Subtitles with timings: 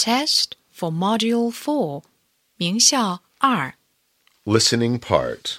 [0.00, 2.02] Test for Module 4,
[2.56, 3.74] 名校二
[4.44, 5.58] Listening part.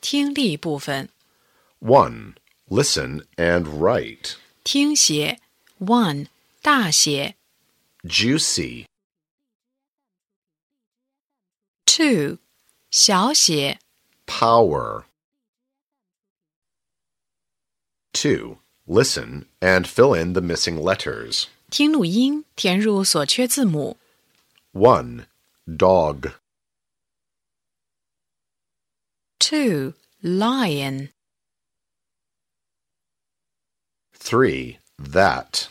[0.00, 1.08] 听力部分
[1.80, 2.34] 1.
[2.68, 4.34] Listen and write.
[4.64, 5.38] 听写
[5.78, 6.26] one
[6.62, 7.34] 大写
[8.04, 8.86] Juicy.
[11.84, 12.38] two
[12.90, 13.78] 小写
[14.26, 15.04] Power.
[18.12, 18.58] 2.
[18.88, 21.46] Listen and fill in the missing letters.
[21.70, 23.96] 听录音，填入所缺字母。
[24.72, 25.26] 1.
[25.66, 26.32] Dog.
[29.38, 31.10] two lion,
[34.18, 34.78] 3.
[34.98, 35.68] That.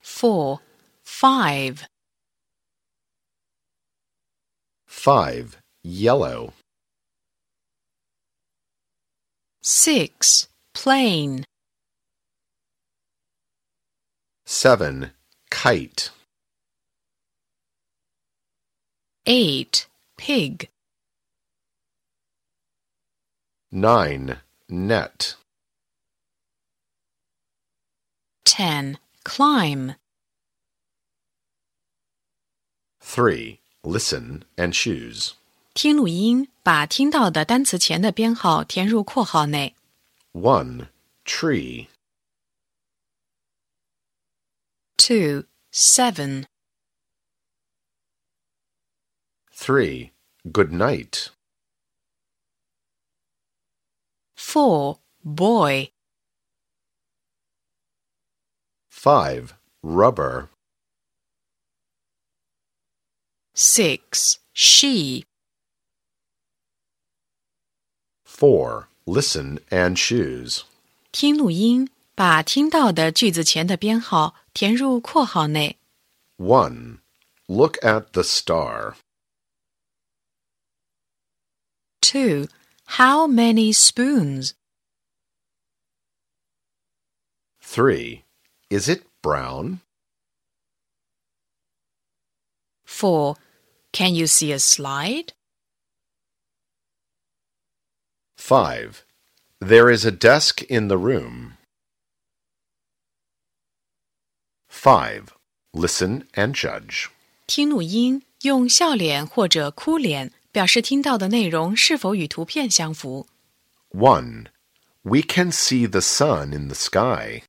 [0.00, 0.60] four
[1.02, 1.86] five,
[4.86, 5.56] 5.
[5.82, 6.52] Yellow.
[9.62, 11.44] six plain,
[14.46, 15.12] 7.
[15.50, 16.10] Kite.
[19.26, 20.68] eight pig,
[23.70, 24.40] 9.
[24.68, 25.36] Net.
[28.44, 29.94] ten climb,
[33.00, 33.60] 3.
[33.82, 35.32] Listen and choose.
[35.74, 39.74] 听录音，把听到的单词前的编号填入括号内。
[40.32, 40.88] 1.
[41.24, 41.86] Tree.
[45.04, 46.46] two seven,
[49.52, 50.10] 3.
[50.50, 51.30] Good night.
[54.36, 55.90] four boy,
[58.88, 59.54] 5.
[59.82, 60.48] Rubber.
[63.54, 65.24] six she,
[68.24, 68.88] 4.
[69.06, 70.64] Listen and choose.
[71.12, 75.78] 听录音， 把听到的句子前的编号填入括号内。
[76.38, 76.98] 1.
[77.46, 78.94] Look at the star.
[82.00, 82.48] two
[82.98, 84.54] how many spoons?
[87.60, 88.24] 3.
[88.68, 89.80] Is it brown?
[92.84, 93.36] four
[93.92, 95.32] can you see a slide?
[98.36, 99.04] 5.
[99.60, 101.58] There is a desk in the room.
[104.74, 105.34] 5.
[105.72, 107.08] Listen and judge.
[107.46, 113.26] 听录音，用笑脸或者哭脸表示听到的内容是否与图片相符。
[113.90, 114.46] 1.
[115.02, 117.42] We can see the sun in the sky.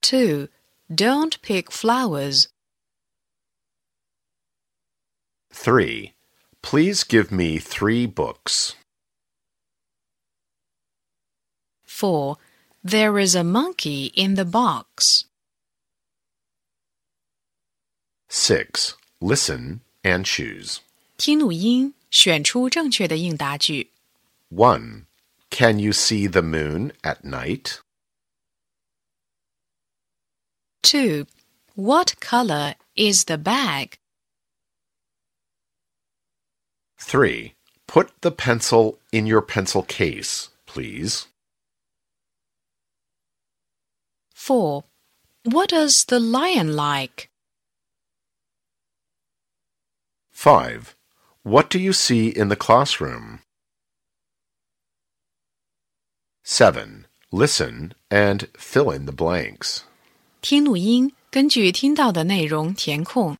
[0.00, 0.48] two
[0.88, 2.46] don't pick flowers.
[5.50, 6.12] 3.
[6.62, 8.74] Please give me three books.
[11.84, 12.36] four
[12.82, 15.24] there is a monkey in the box.
[18.28, 18.96] 6.
[19.20, 20.80] Listen and choose.
[21.16, 23.90] 听录音，选出正确的应答句。
[24.50, 25.04] 1.
[25.50, 27.80] Can you see the moon at night?
[30.82, 31.26] two
[31.74, 33.98] what color is the bag?
[36.98, 37.54] 3.
[37.86, 41.26] Put the pencil in your pencil case, please.
[44.50, 44.84] four
[45.46, 47.30] what does the lion like?
[50.32, 50.96] 5.
[51.44, 53.42] What do you see in the classroom?
[56.42, 57.06] 7.
[57.30, 59.84] Listen and fill in the blanks.
[60.42, 63.36] 听录音，根据听到的内容填空。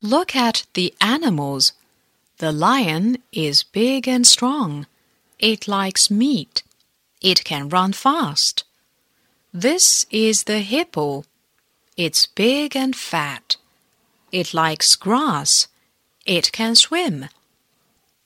[0.00, 1.70] Look at the animals.
[2.36, 4.86] The lion is big and strong.
[5.38, 6.62] It likes meat.
[7.20, 8.64] It can run fast.
[9.55, 11.23] This is the hippo.
[11.95, 13.57] It's big and fat.
[14.31, 15.67] It likes grass.
[16.25, 17.29] It can swim.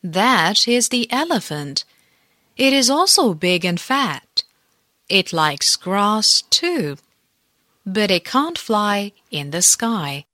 [0.01, 1.85] That is the elephant.
[2.57, 4.43] It is also big and fat.
[5.07, 6.97] It likes grass too
[7.93, 10.25] but it can't fly in the sky.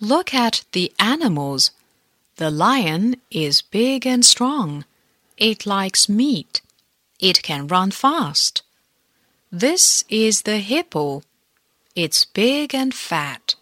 [0.00, 1.72] Look at the animals.
[2.36, 4.84] The lion is big and strong.
[5.38, 6.62] It likes meat.
[7.20, 8.62] It can run fast.
[9.52, 11.22] This is the hippo.
[11.94, 13.54] It's big and fat.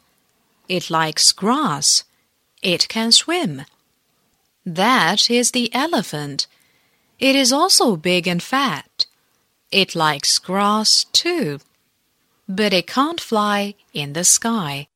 [0.69, 2.05] It likes grass.
[2.63, 3.63] It can swim.
[4.65, 6.47] That is the elephant.
[7.19, 9.07] It is also big and fat.
[9.71, 11.61] It likes grass too,
[12.49, 14.89] but it can't fly in the sky.